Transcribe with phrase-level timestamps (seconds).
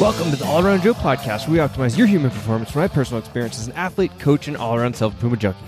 [0.00, 2.86] Welcome to the All Around Joe podcast, where we optimize your human performance from my
[2.86, 5.58] personal experience as an athlete, coach, and all around self improvement junkie.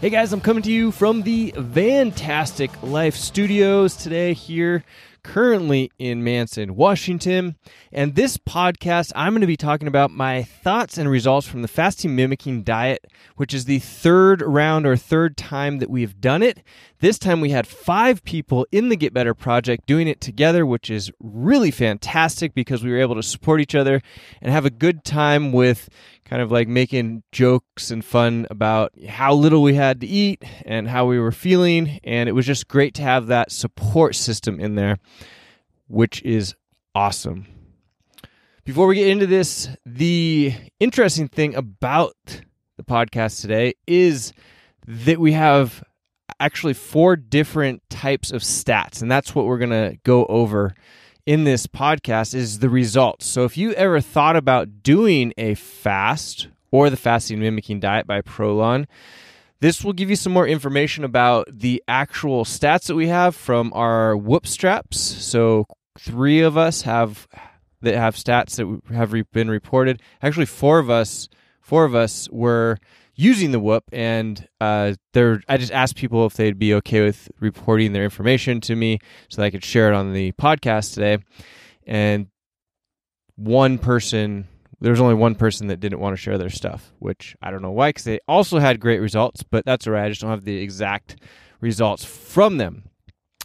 [0.00, 4.82] Hey guys, I'm coming to you from the Fantastic Life Studios today, here
[5.22, 7.56] currently in Manson, Washington.
[7.92, 11.68] And this podcast, I'm going to be talking about my thoughts and results from the
[11.68, 16.62] fasting mimicking diet, which is the third round or third time that we've done it.
[17.00, 20.90] This time we had five people in the Get Better Project doing it together, which
[20.90, 24.02] is really fantastic because we were able to support each other
[24.42, 25.88] and have a good time with
[26.28, 30.86] kind of like making jokes and fun about how little we had to eat and
[30.86, 32.00] how we were feeling.
[32.04, 34.98] And it was just great to have that support system in there,
[35.86, 36.54] which is
[36.94, 37.46] awesome.
[38.64, 42.14] Before we get into this, the interesting thing about
[42.76, 44.34] the podcast today is
[44.86, 45.82] that we have
[46.38, 50.74] actually four different types of stats, and that's what we're going to go over
[51.28, 53.26] in this podcast is the results.
[53.26, 58.22] So if you ever thought about doing a fast or the fasting mimicking diet by
[58.22, 58.86] Prolon,
[59.60, 63.74] this will give you some more information about the actual stats that we have from
[63.74, 64.98] our whoop straps.
[64.98, 65.66] So
[65.98, 67.28] three of us have
[67.82, 70.00] that have stats that have been reported.
[70.22, 71.28] Actually, four of us,
[71.60, 72.78] four of us were
[73.18, 77.28] using the whoop and uh, they're i just asked people if they'd be okay with
[77.40, 81.18] reporting their information to me so that i could share it on the podcast today
[81.86, 82.28] and
[83.34, 84.46] one person
[84.80, 87.60] there was only one person that didn't want to share their stuff which i don't
[87.60, 90.30] know why because they also had great results but that's all right i just don't
[90.30, 91.16] have the exact
[91.60, 92.84] results from them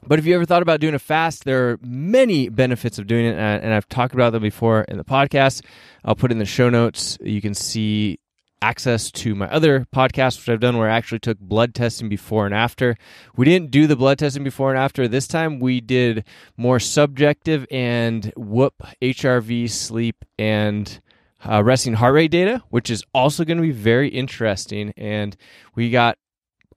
[0.06, 3.26] but if you ever thought about doing a fast, there are many benefits of doing
[3.26, 5.64] it, and I've talked about them before in the podcast.
[6.04, 7.18] I'll put in the show notes.
[7.22, 8.20] You can see
[8.64, 12.46] access to my other podcast, which I've done where I actually took blood testing before
[12.46, 12.96] and after.
[13.36, 15.06] We didn't do the blood testing before and after.
[15.06, 16.24] This time we did
[16.56, 21.02] more subjective and whoop HRV, sleep, and
[21.46, 24.94] uh, resting heart rate data, which is also going to be very interesting.
[24.96, 25.36] And
[25.76, 26.18] we got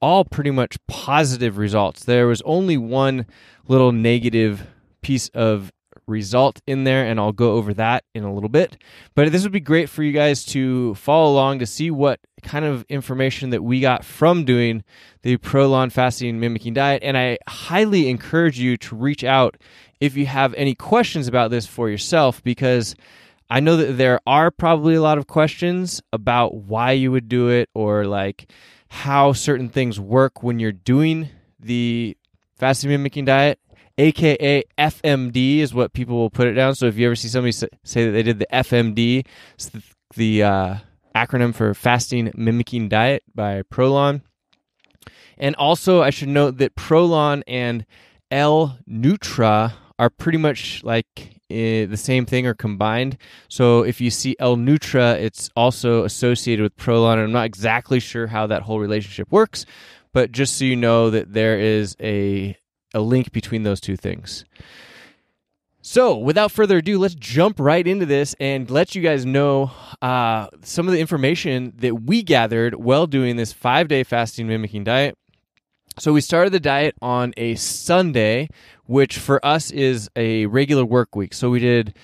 [0.02, 2.04] all pretty much positive results.
[2.04, 3.26] There was only one
[3.68, 4.66] little negative
[5.02, 5.70] piece of
[6.06, 8.76] result in there, and I'll go over that in a little bit.
[9.14, 12.64] But this would be great for you guys to follow along to see what kind
[12.64, 14.84] of information that we got from doing
[15.22, 17.02] the Prolon fasting mimicking diet.
[17.02, 19.56] And I highly encourage you to reach out
[20.00, 22.94] if you have any questions about this for yourself because.
[23.48, 27.48] I know that there are probably a lot of questions about why you would do
[27.48, 28.50] it or like
[28.88, 31.28] how certain things work when you're doing
[31.60, 32.16] the
[32.56, 33.60] fasting mimicking diet
[33.98, 36.74] aka FMD is what people will put it down.
[36.74, 39.70] So if you ever see somebody say that they did the FMD, it's
[40.14, 40.76] the, uh,
[41.16, 44.20] acronym for fasting mimicking diet by Prolon.
[45.38, 47.86] And also, I should note that Prolon and
[48.30, 51.06] L Nutra are pretty much like
[51.50, 53.16] uh, the same thing or combined.
[53.48, 57.14] So if you see L Nutra, it's also associated with Prolon.
[57.14, 59.64] And I'm not exactly sure how that whole relationship works,
[60.12, 62.56] but just so you know that there is a
[62.96, 64.44] a link between those two things.
[65.82, 69.70] So, without further ado, let's jump right into this and let you guys know
[70.02, 74.82] uh, some of the information that we gathered while doing this five day fasting mimicking
[74.82, 75.16] diet.
[75.98, 78.48] So, we started the diet on a Sunday,
[78.86, 81.32] which for us is a regular work week.
[81.34, 81.94] So, we did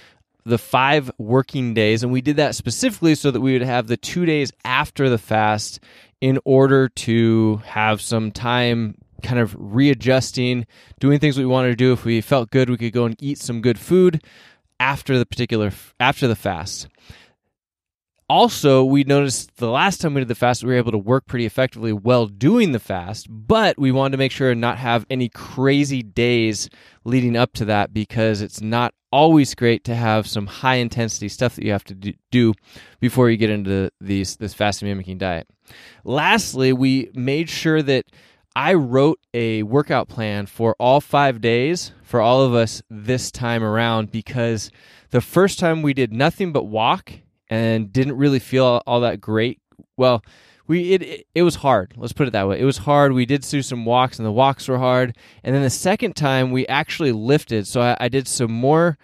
[0.45, 3.97] the five working days, and we did that specifically so that we would have the
[3.97, 5.81] two days after the fast
[6.23, 10.65] in order to have some time kind of readjusting,
[11.01, 11.93] doing things we wanted to do.
[11.93, 14.25] If we felt good, we could go and eat some good food
[14.79, 16.87] after the particular after the fast.
[18.29, 21.27] Also, we noticed the last time we did the fast, we were able to work
[21.27, 25.05] pretty effectively while doing the fast, but we wanted to make sure and not have
[25.11, 26.71] any crazy days
[27.05, 31.57] leading up to that because it's not always great to have some high intensity stuff
[31.57, 32.55] that you have to do
[33.01, 35.47] before you get into these this fasting mimicking diet.
[36.05, 38.07] Lastly, we made sure that
[38.55, 43.63] I wrote a workout plan for all five days for all of us this time
[43.63, 44.71] around because
[45.11, 47.13] the first time we did nothing but walk
[47.49, 49.61] and didn't really feel all that great.
[49.97, 50.23] Well,
[50.67, 51.95] we it, it, it was hard.
[51.97, 52.61] Let's put it that way.
[52.61, 53.13] It was hard.
[53.13, 55.17] We did do some walks, and the walks were hard.
[55.43, 57.67] And then the second time we actually lifted.
[57.67, 58.99] So I, I did some more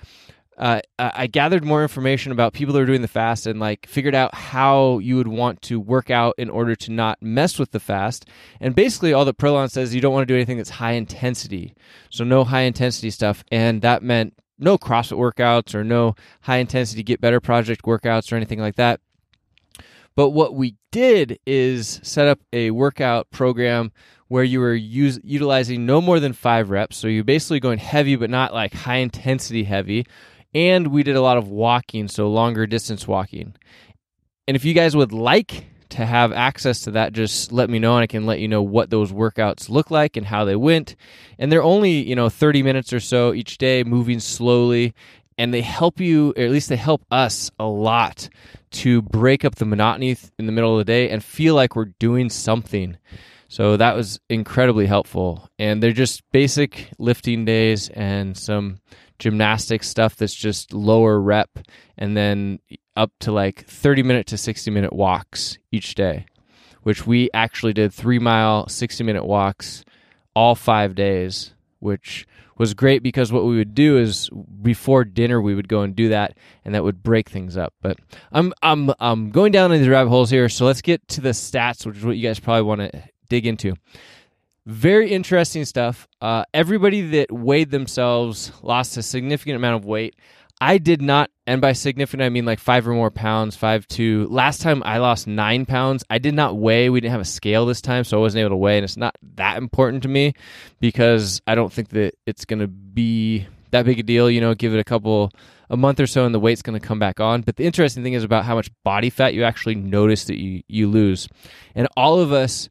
[0.59, 4.15] uh, I gathered more information about people that are doing the fast and like figured
[4.15, 7.79] out how you would want to work out in order to not mess with the
[7.79, 8.27] fast.
[8.61, 11.75] And basically, all that Prolon says you don't want to do anything that's high intensity.
[12.11, 17.05] So no high intensity stuff, and that meant no CrossFit workouts or no high intensity
[17.05, 19.01] Get Better Project workouts or anything like that.
[20.17, 23.93] But what we did is set up a workout program
[24.27, 26.97] where you were use, utilizing no more than five reps.
[26.97, 30.05] So you're basically going heavy, but not like high intensity heavy
[30.55, 33.55] And we did a lot of walking, so longer distance walking.
[34.47, 37.97] And if you guys would like to have access to that, just let me know
[37.97, 40.97] and I can let you know what those workouts look like and how they went.
[41.39, 44.95] And they're only, you know, 30 minutes or so each day, moving slowly.
[45.37, 48.29] And they help you, or at least they help us a lot
[48.71, 51.93] to break up the monotony in the middle of the day and feel like we're
[51.99, 52.97] doing something.
[53.49, 55.49] So that was incredibly helpful.
[55.59, 58.79] And they're just basic lifting days and some
[59.19, 61.59] gymnastic stuff that's just lower rep
[61.97, 62.61] and then
[62.95, 66.27] up to like 30 minute to 60 minute walks each day,
[66.83, 69.85] which we actually did three mile, 60 minute walks
[70.35, 72.27] all five days, which
[72.59, 74.29] was great because what we would do is
[74.61, 77.97] before dinner we would go and do that and that would break things up but
[78.33, 81.29] i'm i'm i'm going down into the rabbit holes here so let's get to the
[81.29, 83.75] stats which is what you guys probably want to dig into
[84.67, 90.15] very interesting stuff uh, everybody that weighed themselves lost a significant amount of weight
[90.61, 94.27] I did not, and by significant, I mean like five or more pounds, five to.
[94.27, 96.05] Last time I lost nine pounds.
[96.11, 96.91] I did not weigh.
[96.91, 98.97] We didn't have a scale this time, so I wasn't able to weigh, and it's
[98.97, 100.35] not that important to me
[100.81, 104.29] because I don't think that it's going to be that big a deal.
[104.29, 105.31] You know, give it a couple,
[105.71, 107.43] a month or so, and the weight's going to come back on.
[107.43, 110.63] But the interesting thing is about how much body fat you actually notice that you
[110.67, 111.29] you lose,
[111.77, 112.69] and all of us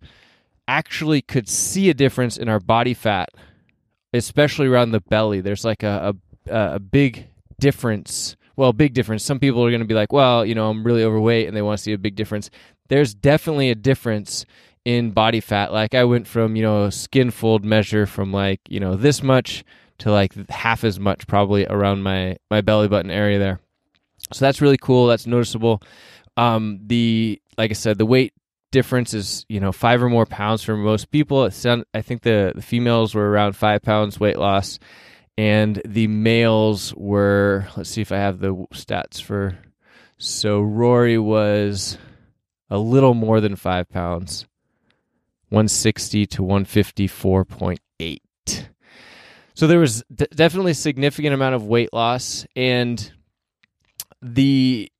[0.68, 3.30] actually could see a difference in our body fat,
[4.14, 5.42] especially around the belly.
[5.42, 6.16] There's like a,
[6.50, 7.28] a, a big
[7.60, 8.36] difference.
[8.56, 9.24] Well, big difference.
[9.24, 11.62] Some people are going to be like, well, you know, I'm really overweight and they
[11.62, 12.50] want to see a big difference.
[12.90, 14.46] There's definitely a difference
[14.88, 15.74] in body fat.
[15.74, 19.22] Like I went from, you know, a skin fold measure from like, you know, this
[19.22, 19.66] much
[19.98, 23.60] to like half as much probably around my my belly button area there.
[24.32, 25.08] So that's really cool.
[25.08, 25.82] That's noticeable.
[26.38, 28.34] Um the like I said, the weight
[28.78, 31.46] difference is, you know, 5 or more pounds for most people.
[31.46, 34.80] It's I think the the females were around 5 pounds weight loss
[35.38, 39.58] and the males were let's see if I have the stats for
[40.18, 41.98] so Rory was
[42.70, 44.48] a little more than five pounds
[45.50, 48.20] 160 to 154.8
[49.54, 53.12] so there was d- definitely a significant amount of weight loss and
[54.22, 54.92] the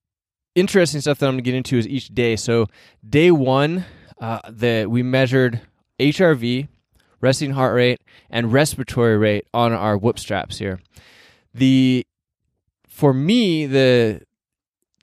[0.58, 2.68] interesting stuff that i'm going to get into is each day so
[3.08, 3.86] day one
[4.20, 5.62] uh, the, we measured
[6.00, 6.68] hrv
[7.22, 10.80] resting heart rate, and respiratory rate on our whoop straps here.
[11.54, 12.06] The
[12.88, 14.22] for me the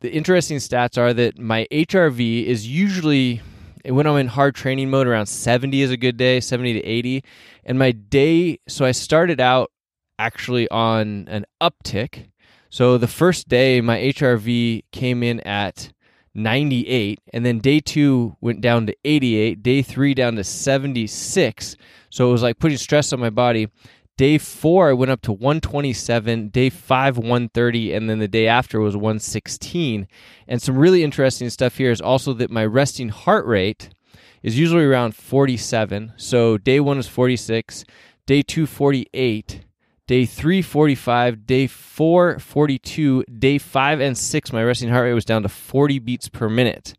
[0.00, 3.40] the interesting stats are that my HRV is usually
[3.84, 7.24] when I'm in hard training mode around 70 is a good day, 70 to 80.
[7.64, 9.70] And my day so I started out
[10.18, 12.28] actually on an uptick.
[12.74, 15.92] So the first day my HRV came in at
[16.34, 21.76] 98 and then day 2 went down to 88, day 3 down to 76.
[22.10, 23.68] So it was like putting stress on my body.
[24.16, 26.48] Day four, I went up to 127.
[26.48, 27.92] Day five, 130.
[27.92, 30.08] And then the day after was 116.
[30.48, 33.90] And some really interesting stuff here is also that my resting heart rate
[34.42, 36.14] is usually around 47.
[36.16, 37.84] So day one was 46,
[38.26, 39.60] day two, 48,
[40.06, 45.48] day 345, day 442, day five and six, my resting heart rate was down to
[45.48, 46.94] 40 beats per minute,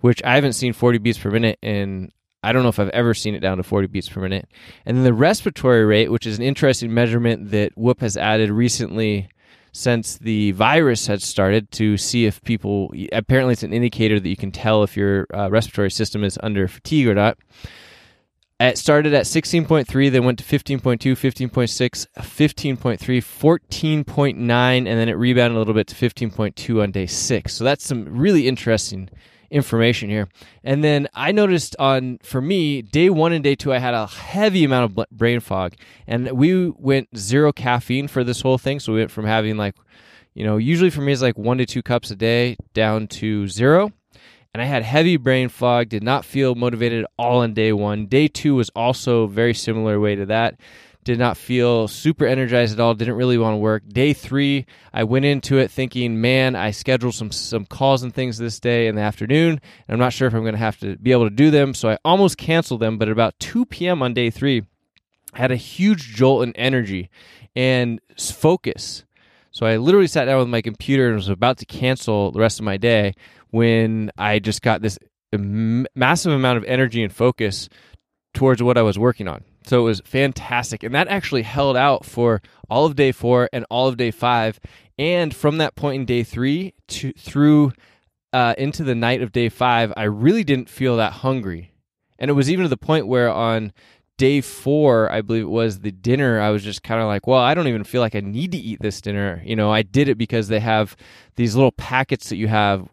[0.00, 2.10] which I haven't seen 40 beats per minute in
[2.44, 4.48] I don't know if I've ever seen it down to 40 beats per minute.
[4.84, 9.28] And then the respiratory rate, which is an interesting measurement that Whoop has added recently
[9.70, 14.36] since the virus had started to see if people, apparently, it's an indicator that you
[14.36, 17.38] can tell if your uh, respiratory system is under fatigue or not.
[18.62, 25.14] Uh, it started at 16.3, then went to 15.2, 15.6, 15.3, 14.9, and then it
[25.14, 27.54] rebounded a little bit to 15.2 on day six.
[27.54, 29.10] So that's some really interesting
[29.50, 30.28] information here.
[30.62, 34.06] And then I noticed on for me day one and day two, I had a
[34.06, 35.74] heavy amount of brain fog,
[36.06, 38.78] and we went zero caffeine for this whole thing.
[38.78, 39.74] So we went from having like,
[40.34, 43.48] you know, usually for me it's like one to two cups a day down to
[43.48, 43.90] zero.
[44.54, 48.04] And I had heavy brain fog, did not feel motivated all on day one.
[48.04, 50.60] Day two was also very similar way to that.
[51.04, 53.82] Did not feel super energized at all didn't really want to work.
[53.88, 58.36] Day three i went into it thinking man i scheduled some some calls and things
[58.36, 60.96] this day in the afternoon and i'm not sure if i'm going to have to
[60.98, 61.72] be able to do them.
[61.72, 64.64] So i almost canceled them but at about 2 p.m on day three
[65.32, 67.08] i had a huge jolt in energy
[67.56, 69.04] and focus.
[69.50, 72.60] So i literally sat down with my computer and was about to cancel the rest
[72.60, 73.14] of my day
[73.52, 74.98] when i just got this
[75.32, 77.68] massive amount of energy and focus
[78.34, 80.82] towards what i was working on so it was fantastic.
[80.82, 84.60] And that actually held out for all of day four and all of day five.
[84.98, 87.72] And from that point in day three to through
[88.32, 91.72] uh, into the night of day five, I really didn't feel that hungry.
[92.18, 93.72] And it was even to the point where on
[94.18, 97.40] day four, I believe it was the dinner, I was just kind of like, well,
[97.40, 99.42] I don't even feel like I need to eat this dinner.
[99.44, 100.96] You know, I did it because they have
[101.36, 102.88] these little packets that you have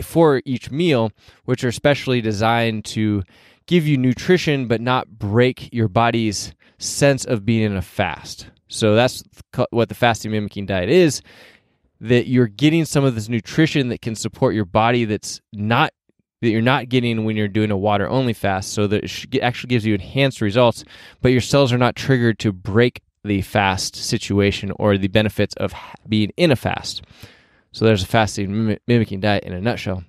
[0.00, 1.12] for each meal,
[1.44, 3.22] which are specially designed to
[3.66, 8.48] give you nutrition but not break your body's sense of being in a fast.
[8.68, 9.22] So that's
[9.70, 11.22] what the fasting mimicking diet is
[12.00, 15.92] that you're getting some of this nutrition that can support your body that's not
[16.40, 19.68] that you're not getting when you're doing a water only fast so that it actually
[19.68, 20.84] gives you enhanced results
[21.20, 25.72] but your cells are not triggered to break the fast situation or the benefits of
[26.08, 27.02] being in a fast
[27.72, 30.04] so there's a fasting mimicking diet in a nutshell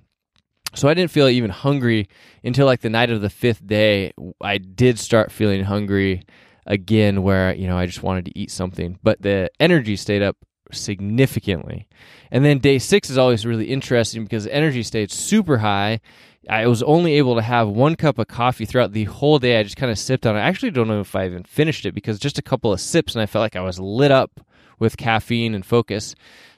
[0.74, 2.08] so I didn't feel even hungry
[2.42, 4.12] until like the night of the fifth day.
[4.40, 6.24] I did start feeling hungry
[6.66, 10.36] again, where you know I just wanted to eat something, but the energy stayed up
[10.72, 11.86] significantly.
[12.30, 16.00] And then day six is always really interesting because the energy stayed super high.
[16.48, 19.58] I was only able to have one cup of coffee throughout the whole day.
[19.58, 20.40] I just kind of sipped on it.
[20.40, 23.14] I actually don't know if I even finished it because just a couple of sips
[23.14, 24.40] and I felt like I was lit up
[24.78, 26.14] with caffeine and focus.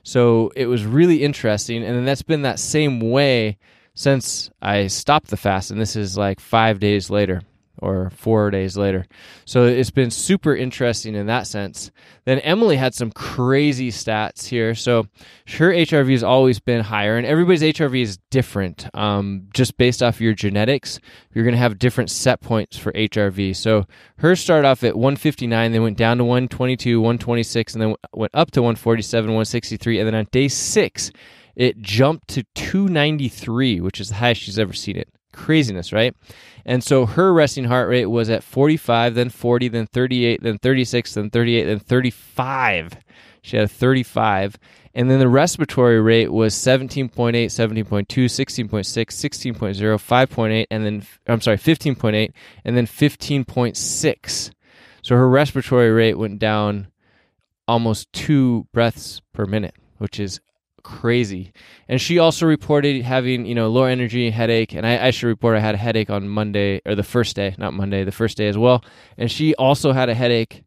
[0.06, 1.82] So it was really interesting.
[1.82, 3.58] And then that's been that same way
[3.94, 5.72] since I stopped the fast.
[5.72, 7.42] And this is like five days later
[7.78, 9.06] or four days later.
[9.44, 11.90] So it's been super interesting in that sense.
[12.24, 14.74] Then Emily had some crazy stats here.
[14.74, 15.06] So
[15.58, 18.88] her HRV has always been higher, and everybody's HRV is different.
[18.94, 20.98] Um, just based off your genetics,
[21.32, 23.54] you're going to have different set points for HRV.
[23.56, 23.86] So
[24.18, 28.50] hers started off at 159, then went down to 122, 126, and then went up
[28.52, 31.10] to 147, 163, and then on day six,
[31.56, 35.08] it jumped to 293, which is the highest she's ever seen it.
[35.36, 36.16] Craziness, right?
[36.64, 41.14] And so her resting heart rate was at 45, then 40, then 38, then 36,
[41.14, 42.96] then 38, then 35.
[43.42, 44.58] She had a 35.
[44.94, 51.58] And then the respiratory rate was 17.8, 17.2, 16.6, 16.0, 5.8, and then, I'm sorry,
[51.58, 52.32] 15.8,
[52.64, 54.50] and then 15.6.
[55.02, 56.88] So her respiratory rate went down
[57.68, 60.40] almost two breaths per minute, which is
[60.86, 61.52] crazy.
[61.88, 64.72] And she also reported having, you know, low energy, headache.
[64.72, 67.56] And I, I should report I had a headache on Monday or the first day,
[67.58, 68.84] not Monday, the first day as well.
[69.18, 70.62] And she also had a headache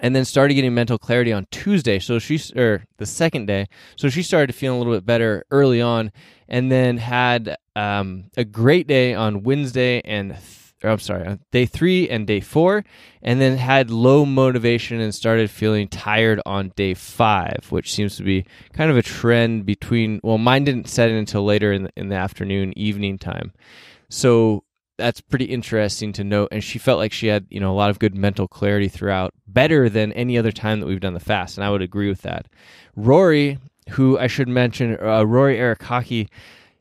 [0.00, 2.00] and then started getting mental clarity on Tuesday.
[2.00, 3.68] So she, or the second day.
[3.94, 6.10] So she started feeling a little bit better early on
[6.48, 10.36] and then had um, a great day on Wednesday and
[10.82, 12.84] or I'm sorry, on day three and day four,
[13.22, 18.22] and then had low motivation and started feeling tired on day five, which seems to
[18.22, 20.20] be kind of a trend between.
[20.22, 23.52] Well, mine didn't set in until later in the, in the afternoon, evening time,
[24.08, 24.64] so
[24.96, 26.48] that's pretty interesting to note.
[26.52, 29.34] And she felt like she had you know a lot of good mental clarity throughout,
[29.46, 32.22] better than any other time that we've done the fast, and I would agree with
[32.22, 32.46] that.
[32.96, 33.58] Rory,
[33.90, 36.28] who I should mention, uh, Rory Arakaki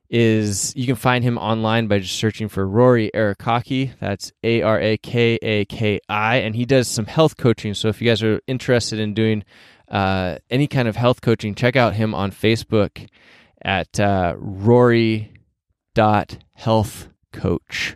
[0.09, 3.91] is you can find him online by just searching for Rory Arakaki.
[3.99, 7.73] That's A R A K A K I, and he does some health coaching.
[7.73, 9.43] So if you guys are interested in doing
[9.87, 13.07] uh, any kind of health coaching, check out him on Facebook
[13.61, 15.31] at uh, Rory
[15.93, 17.95] dot Health Coach.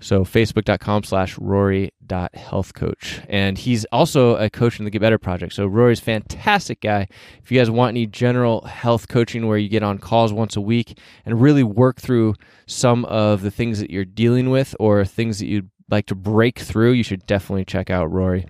[0.00, 3.20] So facebook.com slash Rory dot health coach.
[3.28, 5.52] And he's also a coach in the Get Better Project.
[5.52, 7.08] So Rory's fantastic guy.
[7.42, 10.60] If you guys want any general health coaching where you get on calls once a
[10.60, 12.34] week and really work through
[12.66, 16.58] some of the things that you're dealing with or things that you'd like to break
[16.58, 18.46] through, you should definitely check out Rory.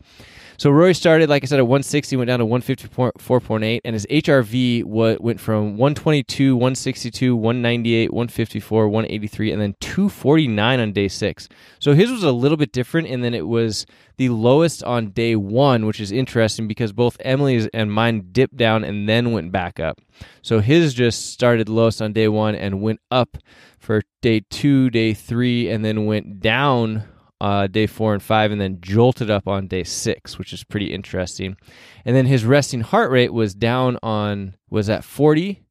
[0.58, 4.84] So Rory started, like I said, at 160, went down to 154.8, and his HRV
[4.84, 11.48] went from 122, 162, 198, 154, 183, and then 249 on day six.
[11.78, 13.86] So his was a little bit different, and then it was
[14.16, 18.82] the lowest on day one, which is interesting because both Emily's and mine dipped down
[18.82, 20.00] and then went back up.
[20.42, 23.38] So his just started lowest on day one and went up
[23.78, 27.04] for day two, day three, and then went down
[27.40, 30.92] uh, day four and five, and then jolted up on day six, which is pretty
[30.92, 31.56] interesting.
[32.04, 35.62] And then his resting heart rate was down on was at 40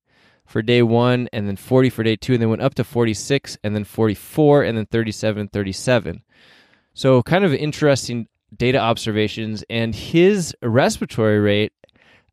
[0.46, 3.58] for day one, and then 40 for day two, and then went up to 46,
[3.64, 6.24] and then 44, and then 37 37.
[6.94, 11.74] So kind of interesting data observations, and his respiratory rate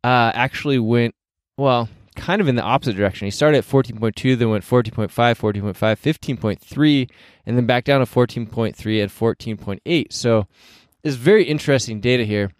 [0.05, 1.15] uh, actually went
[1.57, 3.27] well kind of in the opposite direction.
[3.27, 7.11] He started at 14.2, then went 14.5, 14.5, 15.3,
[7.47, 10.13] and then back down to 14.3 and 14.8.
[10.13, 10.47] So
[11.03, 12.53] it's very interesting data here.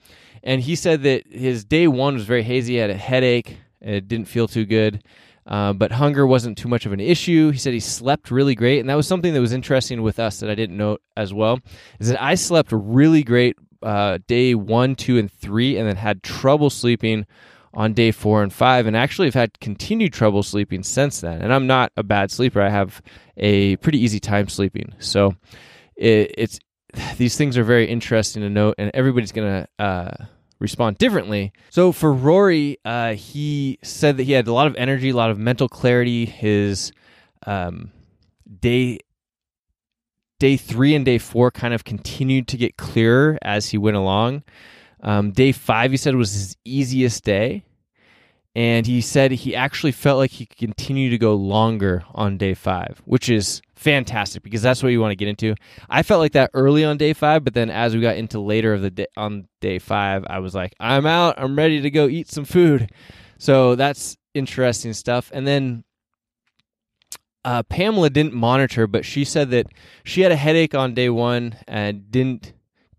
[0.43, 2.75] And he said that his day one was very hazy.
[2.75, 3.59] He had a headache.
[3.81, 5.03] It didn't feel too good.
[5.47, 7.51] Uh, but hunger wasn't too much of an issue.
[7.51, 10.41] He said he slept really great, and that was something that was interesting with us
[10.41, 11.61] that I didn't note as well.
[12.01, 16.23] Is that I slept really great uh, day one, two, and three, and then had
[16.23, 17.27] trouble sleeping
[17.75, 21.43] on day four and five, and actually have had continued trouble sleeping since then.
[21.43, 23.03] And I'm not a bad sleeper; I have
[23.37, 24.95] a pretty easy time sleeping.
[24.99, 25.35] So
[25.97, 26.59] it, it's
[27.19, 30.25] these things are very interesting to note, and everybody's going to uh,
[30.59, 31.53] respond differently.
[31.71, 35.31] So for Rory, uh, he said that he had a lot of energy, a lot
[35.31, 36.27] of mental clarity.
[36.27, 36.93] His
[37.47, 37.91] um,
[38.61, 38.99] day
[40.41, 44.43] day three and day four kind of continued to get clearer as he went along.
[45.05, 47.65] Um, day five, he said, was his easiest day.
[48.57, 52.55] And he said he actually felt like he could continue to go longer on day
[52.55, 55.57] five, which is fantastic because that's what you want to get into.
[55.91, 58.73] I felt like that early on day five, but then as we got into later
[58.73, 61.35] of the day on day five, I was like, I'm out.
[61.37, 62.93] I'm ready to go eat some food.
[63.39, 65.33] So that's interesting stuff.
[65.35, 65.83] And then
[67.45, 69.67] uh, Pamela didn't monitor, but she said that
[70.05, 72.53] she had a headache on day one and didn't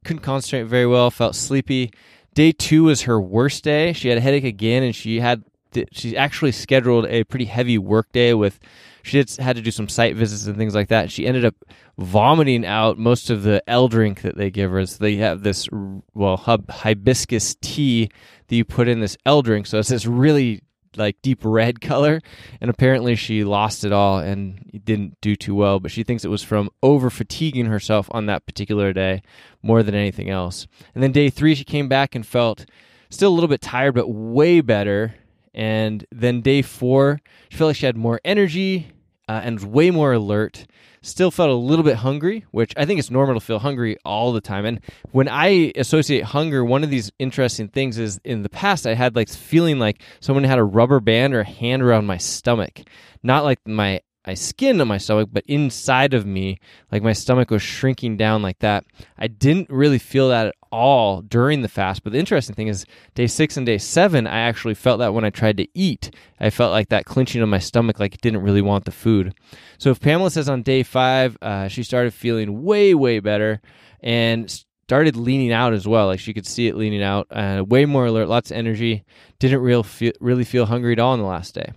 [0.06, 1.92] couldn't concentrate very well, felt sleepy.
[2.34, 3.94] Day two was her worst day.
[3.94, 5.44] She had a headache again, and she had
[5.92, 8.60] she actually scheduled a pretty heavy work day with
[9.04, 11.12] she had to do some site visits and things like that.
[11.12, 11.54] She ended up
[11.98, 14.84] vomiting out most of the L drink that they give her.
[14.86, 15.70] So they have this
[16.14, 18.10] well hub, hibiscus tea
[18.48, 19.68] that you put in this L drink.
[19.68, 20.64] So it's this really
[20.98, 22.22] like deep red color
[22.62, 26.30] and apparently she lost it all and didn't do too well but she thinks it
[26.30, 29.22] was from over fatiguing herself on that particular day
[29.62, 30.68] more than anything else.
[30.94, 32.66] And then day three she came back and felt
[33.10, 35.16] still a little bit tired but way better.
[35.54, 38.92] And then day four she felt like she had more energy
[39.28, 40.66] uh, and way more alert
[41.02, 44.34] still felt a little bit hungry, which I think it's normal to feel hungry all
[44.34, 44.66] the time.
[44.66, 48.96] And when I associate hunger, one of these interesting things is in the past I
[48.96, 52.82] had like feeling like someone had a rubber band or a hand around my stomach,
[53.22, 56.60] not like my my skin on my stomach, but inside of me,
[56.92, 58.86] like my stomach was shrinking down like that.
[59.18, 62.04] I didn't really feel that at all during the fast.
[62.04, 65.26] But the interesting thing is, day six and day seven, I actually felt that when
[65.26, 66.12] I tried to eat.
[66.40, 69.34] I felt like that clenching of my stomach, like it didn't really want the food.
[69.78, 73.62] So if Pamela says on day five, uh, she started feeling way, way better
[74.02, 74.50] and
[74.88, 76.08] started leaning out as well.
[76.08, 79.04] Like she could see it leaning out, uh, way more alert, lots of energy.
[79.40, 81.72] Didn't real feel, really feel hungry at all on the last day.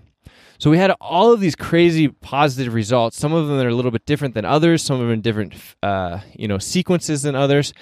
[0.58, 3.16] So we had all of these crazy positive results.
[3.16, 4.82] Some of them are a little bit different than others.
[4.82, 7.72] Some of them in different, uh, you know, sequences than others.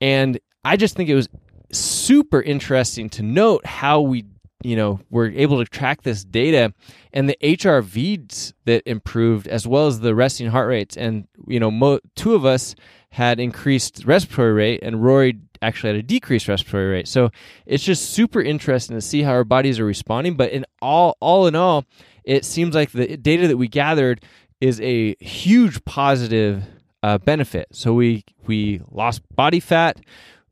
[0.00, 1.28] And I just think it was
[1.72, 4.24] super interesting to note how we,
[4.62, 6.74] you know, were able to track this data
[7.12, 10.96] and the HRVs that improved as well as the resting heart rates.
[10.96, 12.74] And you know, mo- two of us
[13.10, 17.08] had increased respiratory rate, and Rory actually had a decreased respiratory rate.
[17.08, 17.30] So
[17.64, 20.36] it's just super interesting to see how our bodies are responding.
[20.36, 21.86] But in all, all in all,
[22.26, 24.22] it seems like the data that we gathered
[24.60, 26.64] is a huge positive
[27.02, 27.68] uh, benefit.
[27.72, 30.00] So we we lost body fat,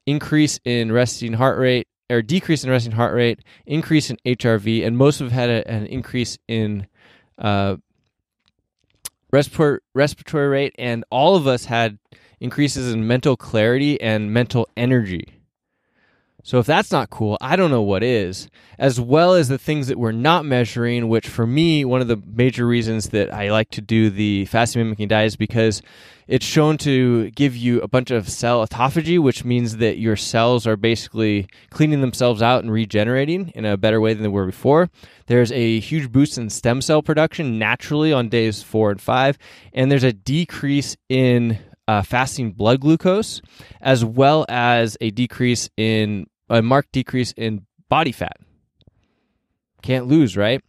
[0.06, 4.96] increase in resting heart rate, or decrease in resting heart rate, increase in HRV, and
[4.96, 6.86] most of had a, an increase in
[7.38, 7.76] uh,
[9.32, 11.98] respiratory respiratory rate, and all of us had
[12.40, 15.33] increases in mental clarity and mental energy.
[16.44, 18.50] So if that's not cool, I don't know what is.
[18.78, 22.20] As well as the things that we're not measuring, which for me, one of the
[22.22, 25.80] major reasons that I like to do the fasting mimicking diet is because
[26.28, 30.66] it's shown to give you a bunch of cell autophagy, which means that your cells
[30.66, 34.90] are basically cleaning themselves out and regenerating in a better way than they were before.
[35.26, 39.38] There's a huge boost in stem cell production naturally on days four and five,
[39.72, 43.40] and there's a decrease in uh, fasting blood glucose,
[43.80, 48.38] as well as a decrease in a marked decrease in body fat.
[49.82, 50.62] Can't lose, right?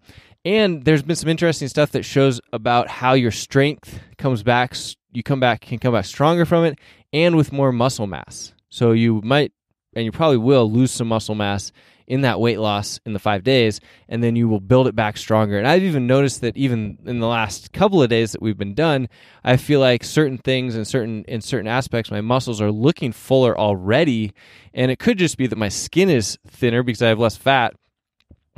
[0.43, 4.75] And there's been some interesting stuff that shows about how your strength comes back.
[5.11, 6.77] You come back, can come back stronger from it,
[7.13, 8.53] and with more muscle mass.
[8.69, 9.53] So you might,
[9.95, 11.71] and you probably will, lose some muscle mass
[12.07, 15.17] in that weight loss in the five days, and then you will build it back
[15.17, 15.57] stronger.
[15.57, 18.75] And I've even noticed that even in the last couple of days that we've been
[18.75, 19.09] done,
[19.43, 23.57] I feel like certain things and certain in certain aspects, my muscles are looking fuller
[23.57, 24.33] already.
[24.73, 27.73] And it could just be that my skin is thinner because I have less fat.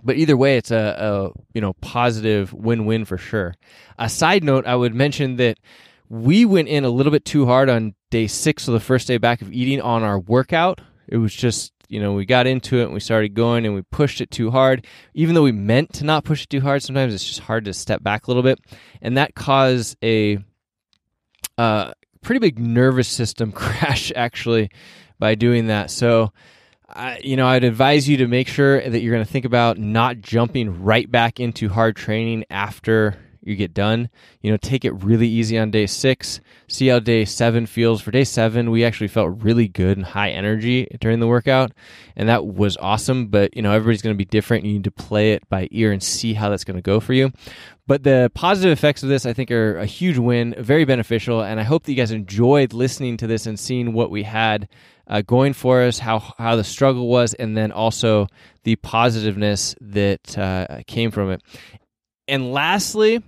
[0.04, 3.56] But either way, it's a, a you know positive win-win for sure.
[3.98, 5.58] A side note, I would mention that
[6.10, 9.18] we went in a little bit too hard on day six, so the first day
[9.18, 10.82] back of eating on our workout.
[11.08, 13.82] It was just you know, we got into it and we started going and we
[13.82, 14.86] pushed it too hard.
[15.14, 17.74] Even though we meant to not push it too hard, sometimes it's just hard to
[17.74, 18.60] step back a little bit.
[19.02, 20.40] And that caused a
[21.58, 24.70] uh, pretty big nervous system crash, actually,
[25.20, 25.90] by doing that.
[25.90, 26.34] So,
[26.90, 29.78] I, you know, I'd advise you to make sure that you're going to think about
[29.78, 34.10] not jumping right back into hard training after you get done.
[34.42, 36.42] You know, take it really easy on day six.
[36.68, 38.02] See how day seven feels.
[38.02, 41.72] For day seven, we actually felt really good and high energy during the workout,
[42.16, 43.28] and that was awesome.
[43.28, 44.66] But you know, everybody's going to be different.
[44.66, 47.14] You need to play it by ear and see how that's going to go for
[47.14, 47.32] you.
[47.88, 51.58] But the positive effects of this, I think, are a huge win, very beneficial, and
[51.58, 54.68] I hope that you guys enjoyed listening to this and seeing what we had
[55.08, 58.28] uh, going for us, how how the struggle was, and then also
[58.64, 61.42] the positiveness that uh, came from it.
[62.28, 63.24] And lastly,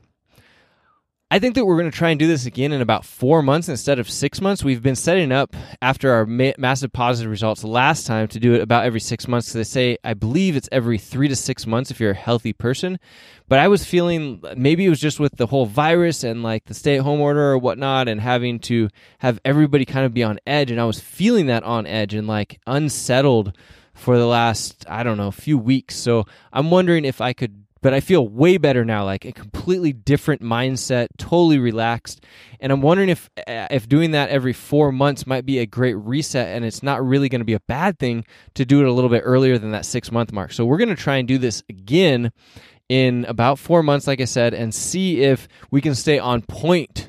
[1.31, 3.69] I think that we're going to try and do this again in about four months
[3.69, 4.63] instead of six months.
[4.63, 8.61] We've been setting up after our ma- massive positive results last time to do it
[8.61, 9.53] about every six months.
[9.53, 12.99] They say, I believe it's every three to six months if you're a healthy person.
[13.47, 16.73] But I was feeling maybe it was just with the whole virus and like the
[16.73, 18.89] stay at home order or whatnot and having to
[19.19, 20.71] have everybody kind of be on edge.
[20.71, 23.55] And I was feeling that on edge and like unsettled
[23.93, 25.95] for the last, I don't know, few weeks.
[25.95, 29.93] So I'm wondering if I could but I feel way better now, like a completely
[29.93, 32.23] different mindset, totally relaxed.
[32.59, 35.95] And I'm wondering if uh, if doing that every 4 months might be a great
[35.95, 38.91] reset and it's not really going to be a bad thing to do it a
[38.91, 40.51] little bit earlier than that 6 month mark.
[40.51, 42.31] So we're going to try and do this again
[42.89, 47.08] in about 4 months like I said and see if we can stay on point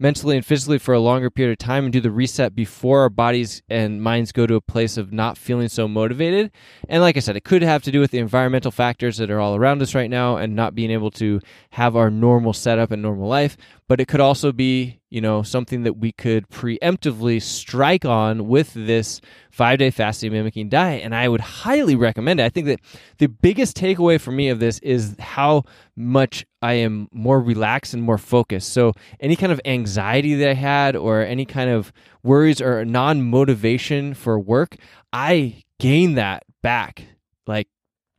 [0.00, 3.10] mentally and physically for a longer period of time and do the reset before our
[3.10, 6.50] bodies and minds go to a place of not feeling so motivated.
[6.88, 9.38] And like I said, it could have to do with the environmental factors that are
[9.38, 13.02] all around us right now and not being able to have our normal setup and
[13.02, 13.58] normal life
[13.90, 18.72] but it could also be, you know, something that we could preemptively strike on with
[18.72, 21.02] this five day fasting mimicking diet.
[21.04, 22.44] And I would highly recommend it.
[22.44, 22.78] I think that
[23.18, 25.64] the biggest takeaway for me of this is how
[25.96, 28.72] much I am more relaxed and more focused.
[28.72, 33.22] So any kind of anxiety that I had or any kind of worries or non
[33.22, 34.76] motivation for work,
[35.12, 37.06] I gain that back
[37.48, 37.66] like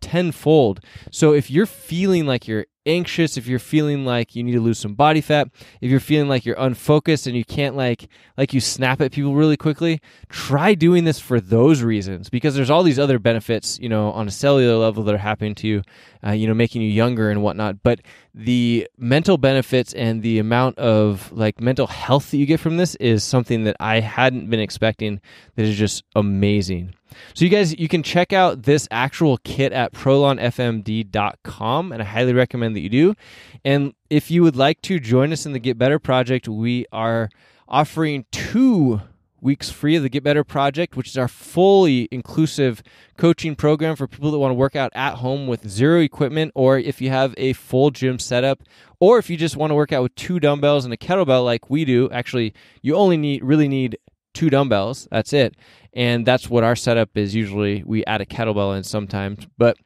[0.01, 0.81] tenfold.
[1.11, 4.79] So if you're feeling like you're anxious, if you're feeling like you need to lose
[4.79, 5.49] some body fat,
[5.81, 9.35] if you're feeling like you're unfocused and you can't like like you snap at people
[9.35, 13.89] really quickly, try doing this for those reasons because there's all these other benefits, you
[13.89, 15.81] know, on a cellular level that are happening to you,
[16.25, 17.83] uh, you know, making you younger and whatnot.
[17.83, 18.01] But
[18.33, 22.95] the mental benefits and the amount of like mental health that you get from this
[22.95, 25.21] is something that I hadn't been expecting.
[25.55, 26.95] That is just amazing.
[27.33, 32.33] So you guys, you can check out this actual kit at prolonfmd.com, and I highly
[32.33, 33.15] recommend that you do.
[33.63, 37.29] And if you would like to join us in the Get Better Project, we are
[37.67, 39.01] offering two
[39.41, 42.83] weeks free of the Get Better Project, which is our fully inclusive
[43.17, 46.77] coaching program for people that want to work out at home with zero equipment, or
[46.77, 48.61] if you have a full gym setup,
[48.99, 51.69] or if you just want to work out with two dumbbells and a kettlebell like
[51.69, 52.09] we do.
[52.11, 53.97] Actually, you only need really need
[54.33, 55.07] two dumbbells.
[55.11, 55.55] That's it.
[55.93, 57.83] And that's what our setup is usually.
[57.85, 59.47] We add a kettlebell in sometimes.
[59.57, 59.77] But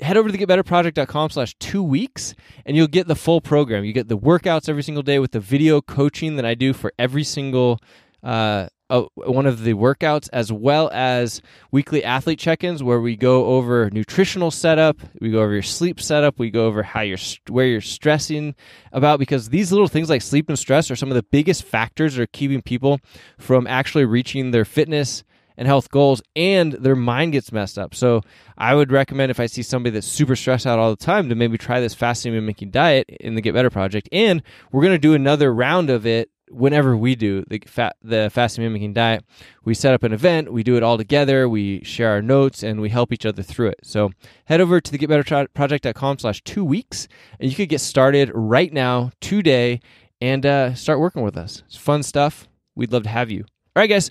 [0.00, 3.84] head over to getbetterproject.com slash two weeks and you'll get the full program.
[3.84, 6.92] You get the workouts every single day with the video coaching that I do for
[6.98, 7.80] every single
[8.22, 13.46] uh, uh, one of the workouts, as well as weekly athlete check-ins, where we go
[13.46, 17.66] over nutritional setup, we go over your sleep setup, we go over how you're where
[17.66, 18.54] you're stressing
[18.92, 22.14] about, because these little things like sleep and stress are some of the biggest factors
[22.14, 23.00] that are keeping people
[23.38, 25.24] from actually reaching their fitness
[25.56, 27.94] and health goals, and their mind gets messed up.
[27.94, 28.22] So
[28.58, 31.34] I would recommend if I see somebody that's super stressed out all the time to
[31.34, 34.42] maybe try this fasting mimicking diet in the Get Better Project, and
[34.72, 38.64] we're going to do another round of it whenever we do the fat, the fasting
[38.64, 39.24] mimicking diet,
[39.64, 42.80] we set up an event, we do it all together, we share our notes, and
[42.80, 43.80] we help each other through it.
[43.82, 44.10] So
[44.44, 47.08] head over to the getbetterproject.com slash two weeks,
[47.40, 49.80] and you could get started right now, today,
[50.20, 51.62] and uh, start working with us.
[51.66, 52.48] It's fun stuff.
[52.74, 53.40] We'd love to have you.
[53.74, 54.10] All right, guys.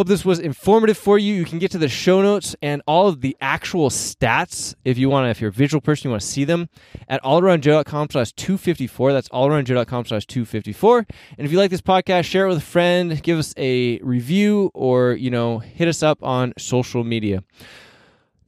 [0.00, 1.34] Hope this was informative for you.
[1.34, 5.10] You can get to the show notes and all of the actual stats if you
[5.10, 6.70] want to, if you're a visual person, you want to see them
[7.06, 9.12] at allaroundjoe.com slash 254.
[9.12, 11.06] That's allaroundjoe.com slash 254.
[11.36, 14.70] And if you like this podcast, share it with a friend, give us a review,
[14.72, 17.44] or, you know, hit us up on social media.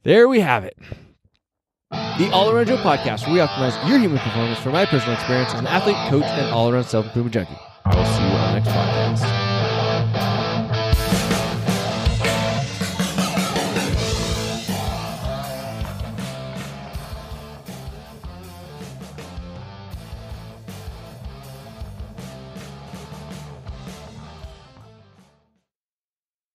[0.01, 0.75] There we have it.
[1.91, 5.53] The All Around Joe podcast, where we optimize your human performance from my personal experience
[5.53, 7.53] as an athlete, coach, and all around self improvement junkie.
[7.85, 9.42] I will see you on the next podcast.